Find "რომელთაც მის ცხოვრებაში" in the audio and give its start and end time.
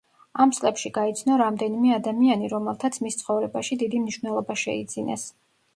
2.55-3.79